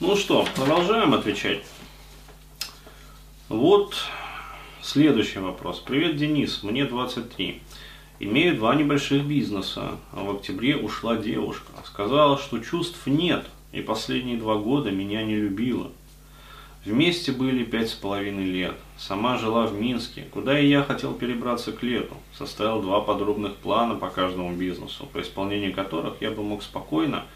[0.00, 1.62] Ну что, продолжаем отвечать.
[3.50, 3.94] Вот
[4.80, 5.80] следующий вопрос.
[5.80, 7.60] Привет, Денис, мне 23.
[8.20, 9.98] Имею два небольших бизнеса.
[10.12, 11.70] А в октябре ушла девушка.
[11.84, 15.92] Сказала, что чувств нет, и последние два года меня не любила.
[16.86, 18.76] Вместе были пять с половиной лет.
[18.96, 22.16] Сама жила в Минске, куда и я хотел перебраться к лету.
[22.32, 27.26] Составил два подробных плана по каждому бизнесу, по исполнению которых я бы мог спокойно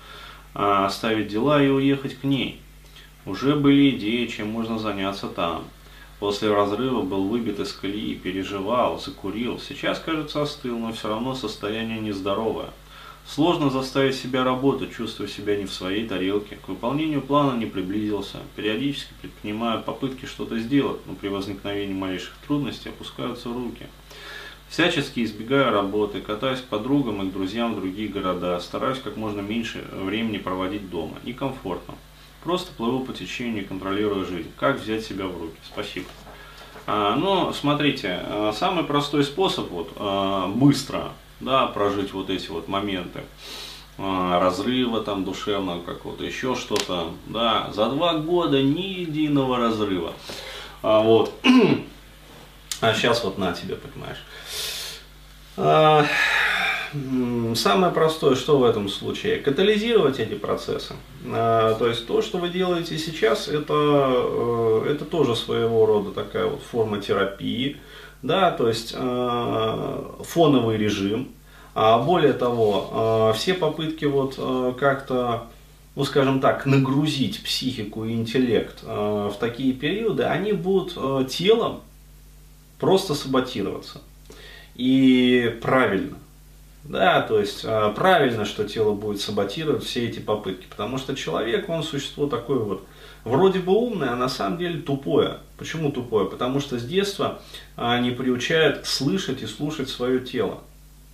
[0.54, 2.60] оставить дела и уехать к ней.
[3.26, 5.64] Уже были идеи, чем можно заняться там.
[6.20, 9.58] После разрыва был выбит из колеи, переживал, закурил.
[9.58, 12.70] Сейчас, кажется, остыл, но все равно состояние нездоровое.
[13.26, 16.56] Сложно заставить себя работать, чувствуя себя не в своей тарелке.
[16.56, 18.38] К выполнению плана не приблизился.
[18.54, 23.86] Периодически предпринимаю попытки что-то сделать, но при возникновении малейших трудностей опускаются руки.
[24.74, 29.40] Всячески избегаю работы, катаюсь к подругам и к друзьям в другие города, стараюсь как можно
[29.40, 31.16] меньше времени проводить дома.
[31.22, 31.94] Некомфортно.
[32.42, 34.50] Просто плыву по течению, контролируя жизнь.
[34.58, 35.56] Как взять себя в руки?
[35.64, 36.06] Спасибо.
[36.88, 42.66] А, ну, смотрите, а, самый простой способ вот, а, быстро да, прожить вот эти вот
[42.66, 43.20] моменты
[43.96, 50.14] а, разрыва там душевного какого-то, еще что-то, да, за два года ни единого разрыва.
[50.82, 51.32] А, вот.
[52.80, 54.18] А сейчас вот на тебе, понимаешь.
[55.56, 56.06] А,
[57.54, 59.38] самое простое, что в этом случае?
[59.38, 60.94] Катализировать эти процессы.
[61.26, 66.46] А, то есть то, что вы делаете сейчас, это, э, это тоже своего рода такая
[66.46, 67.76] вот форма терапии.
[68.22, 71.28] Да, то есть э, фоновый режим.
[71.74, 74.36] А более того, э, все попытки вот
[74.78, 75.48] как-то
[75.96, 80.98] ну, скажем так, нагрузить психику и интеллект в такие периоды, они будут
[81.30, 81.82] телом
[82.78, 84.00] просто саботироваться.
[84.74, 86.16] И правильно.
[86.84, 91.68] Да, то есть а, правильно, что тело будет саботировать все эти попытки, потому что человек,
[91.70, 92.84] он существо такое вот,
[93.24, 95.38] вроде бы умное, а на самом деле тупое.
[95.56, 96.26] Почему тупое?
[96.26, 97.40] Потому что с детства
[97.76, 100.60] а, не приучают слышать и слушать свое тело.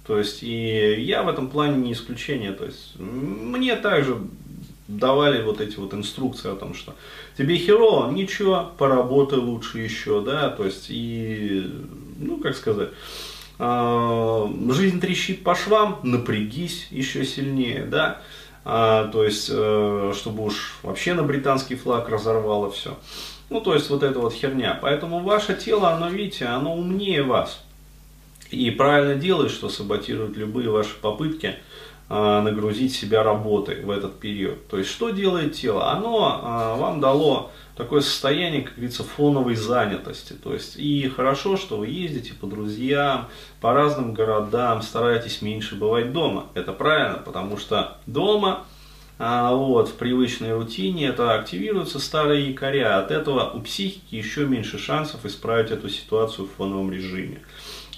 [0.06, 2.52] То есть и я в этом плане не исключение.
[2.52, 4.18] То есть мне также
[4.98, 6.94] давали вот эти вот инструкции о том, что
[7.36, 11.70] тебе херово, ничего, поработай лучше еще, да, то есть и,
[12.18, 12.90] ну, как сказать,
[13.58, 18.20] а, жизнь трещит по швам, напрягись еще сильнее, да,
[18.64, 22.98] а, то есть, э, чтобы уж вообще на британский флаг разорвало все.
[23.48, 24.78] Ну, то есть, вот эта вот херня.
[24.80, 27.62] Поэтому ваше тело, оно, видите, оно умнее вас.
[28.50, 31.56] И правильно делает, что саботирует любые ваши попытки
[32.10, 34.66] нагрузить себя работой в этот период.
[34.66, 35.92] То есть, что делает тело?
[35.92, 40.34] Оно вам дало такое состояние, как говорится, фоновой занятости.
[40.34, 43.28] То есть и хорошо, что вы ездите по друзьям,
[43.60, 46.46] по разным городам, стараетесь меньше бывать дома.
[46.54, 48.64] Это правильно, потому что дома
[49.18, 52.98] а, вот, в привычной рутине это активируются старые якоря.
[52.98, 57.40] От этого у психики еще меньше шансов исправить эту ситуацию в фоновом режиме.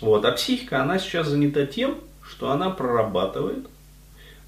[0.00, 0.24] Вот.
[0.24, 3.66] А психика, она сейчас занята тем, что она прорабатывает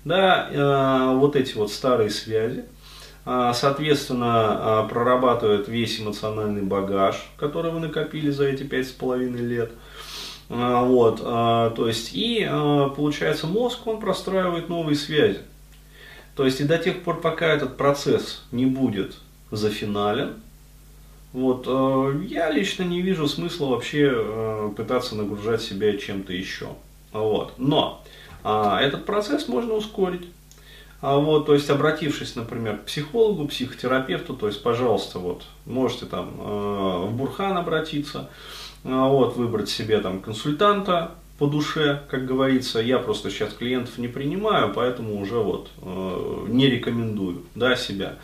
[0.04, 2.64] да, э, вот эти вот старые связи,
[3.26, 9.40] а, соответственно, а, прорабатывает весь эмоциональный багаж, который вы накопили за эти пять с половиной
[9.40, 9.72] лет.
[10.50, 12.46] А, вот, то есть, и
[12.96, 15.40] получается мозг, он простраивает новые связи.
[16.36, 19.14] То есть, и до тех пор, пока этот процесс не будет
[19.50, 20.34] зафинален,
[21.32, 21.66] вот,
[22.28, 26.68] я лично не вижу смысла вообще пытаться нагружать себя чем-то еще.
[27.12, 27.54] Вот.
[27.56, 28.04] Но
[28.44, 30.28] этот процесс можно ускорить.
[31.00, 36.30] А вот, то есть, обратившись, например, к психологу, психотерапевту, то есть, пожалуйста, вот, можете там
[36.38, 38.30] э, в Бурхан обратиться,
[38.84, 42.80] э, вот, выбрать себе там консультанта по душе, как говорится.
[42.80, 48.16] Я просто сейчас клиентов не принимаю, поэтому уже вот э, не рекомендую, да, себя.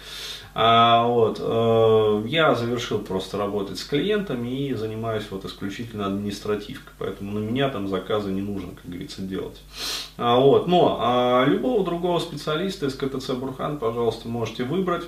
[0.52, 7.38] А, вот, э, я завершил просто работать с клиентами и занимаюсь вот исключительно административкой, поэтому
[7.38, 9.60] на меня там заказы не нужно, как говорится, делать.
[10.16, 15.04] А, вот, но а, любого другого специалиста из КТЦ Бурхан, пожалуйста, можете выбрать.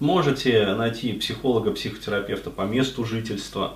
[0.00, 3.74] Можете найти психолога, психотерапевта по месту жительства.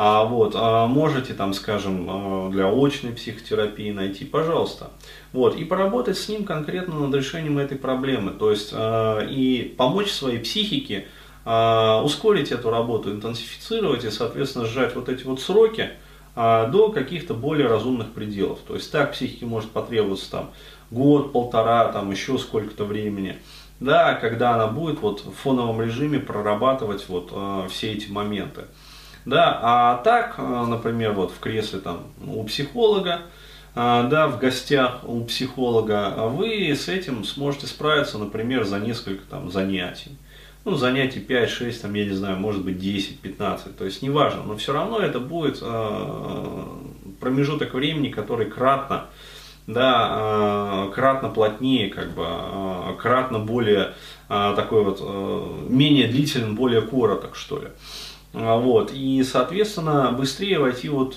[0.00, 4.90] А, вот, а можете там, скажем, а, для очной психотерапии найти, пожалуйста.
[5.32, 8.30] Вот, и поработать с ним конкретно над решением этой проблемы.
[8.30, 11.08] То есть а, и помочь своей психике
[11.44, 15.90] а, ускорить эту работу, интенсифицировать и, соответственно, сжать вот эти вот сроки
[16.36, 18.60] до каких-то более разумных пределов.
[18.68, 20.50] То есть так психике может потребоваться там
[20.92, 23.38] год, полтора, там еще сколько-то времени.
[23.80, 28.66] Да, когда она будет вот в фоновом режиме прорабатывать вот э, все эти моменты.
[29.28, 33.20] Да, а так, э, например, вот в кресле там у психолога,
[33.74, 39.52] да, в гостях у психолога, а вы с этим сможете справиться, например, за несколько там,
[39.52, 40.16] занятий.
[40.64, 44.42] Ну, занятий 5, 6, там, я не знаю, может быть 10, 15, то есть неважно,
[44.42, 45.62] но все равно это будет
[47.20, 49.04] промежуток времени, который кратно
[49.68, 53.92] да, э, кратно плотнее, как бы, э, кратно более
[54.28, 55.00] э, такой вот,
[55.68, 57.68] менее длительный, более короток, что ли.
[58.32, 61.14] Вот, и, соответственно, быстрее войти вот,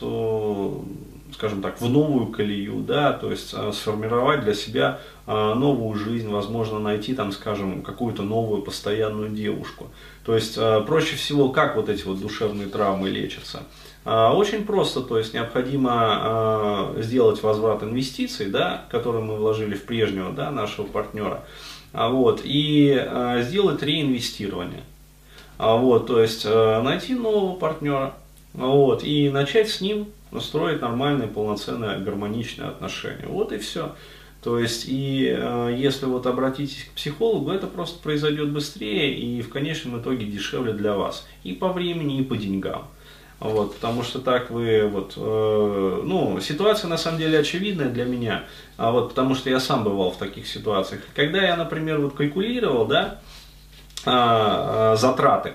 [1.33, 7.13] скажем так, в новую колею, да, то есть сформировать для себя новую жизнь, возможно, найти
[7.13, 9.87] там, скажем, какую-то новую постоянную девушку.
[10.25, 13.63] То есть проще всего, как вот эти вот душевные травмы лечатся–
[14.03, 19.83] а, очень просто, то есть необходимо а, сделать возврат инвестиций, да, которые мы вложили в
[19.83, 21.43] прежнего да, нашего партнера,
[21.93, 23.07] а, вот, и
[23.41, 24.83] сделать реинвестирование.
[25.61, 28.15] Вот, то есть найти нового партнера
[28.53, 30.07] вот, и начать с ним
[30.39, 33.27] строить нормальные, полноценные, гармоничные отношения.
[33.27, 33.93] Вот и все.
[34.43, 39.49] То есть, и э, если вот обратитесь к психологу, это просто произойдет быстрее и в
[39.49, 41.27] конечном итоге дешевле для вас.
[41.43, 42.87] И по времени, и по деньгам.
[43.39, 48.43] Вот, потому что так вы, вот, э, ну, ситуация на самом деле очевидная для меня,
[48.77, 51.01] а вот, потому что я сам бывал в таких ситуациях.
[51.15, 53.30] Когда я, например, вот калькулировал, да, а, а,
[54.03, 55.53] затраты,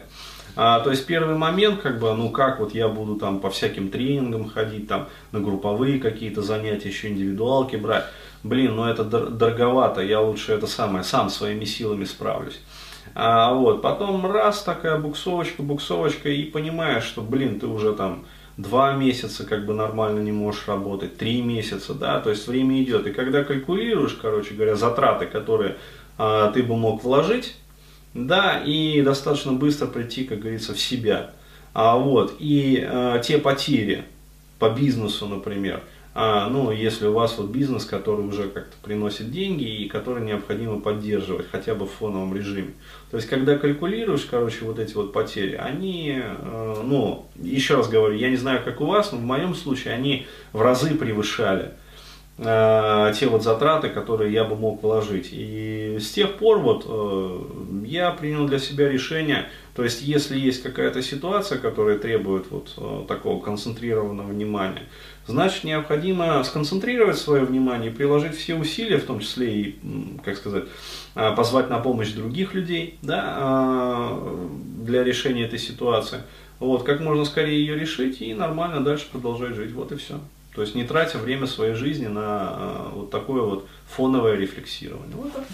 [0.59, 3.91] а, то есть первый момент, как бы, ну как вот я буду там по всяким
[3.91, 8.07] тренингам ходить, там на групповые какие-то занятия, еще индивидуалки брать,
[8.43, 12.59] блин, ну это дороговато, я лучше это самое, сам своими силами справлюсь.
[13.15, 18.25] А, вот, потом раз такая буксовочка, буксовочка, и понимаешь, что, блин, ты уже там
[18.57, 23.07] два месяца как бы нормально не можешь работать, три месяца, да, то есть время идет.
[23.07, 25.77] И когда калькулируешь, короче говоря, затраты, которые
[26.17, 27.57] а, ты бы мог вложить,
[28.17, 31.33] да, и достаточно быстро прийти, как говорится, в себя.
[31.75, 34.05] А, вот, и а, те потери
[34.59, 35.83] по бизнесу, например,
[36.15, 40.81] а, ну, если у вас вот бизнес, который уже как-то приносит деньги и который необходимо
[40.81, 42.73] поддерживать хотя бы в фоновом режиме.
[43.11, 48.17] То есть, когда калькулируешь, короче, вот эти вот потери, они, э, ну, еще раз говорю,
[48.17, 51.73] я не знаю, как у вас, но в моем случае они в разы превышали
[52.39, 55.29] те вот затраты, которые я бы мог вложить.
[55.33, 57.41] И с тех пор вот э,
[57.87, 63.05] я принял для себя решение, то есть если есть какая-то ситуация, которая требует вот э,
[63.09, 64.83] такого концентрированного внимания,
[65.27, 69.79] значит необходимо сконцентрировать свое внимание приложить все усилия, в том числе и,
[70.23, 70.65] как сказать,
[71.15, 74.13] позвать на помощь других людей да,
[74.83, 76.19] для решения этой ситуации.
[76.59, 79.73] Вот, как можно скорее ее решить и нормально дальше продолжать жить.
[79.73, 80.21] Вот и все.
[80.57, 85.15] То есть не тратя время своей жизни на а, вот такое вот фоновое рефлексирование.
[85.15, 85.45] Вот так.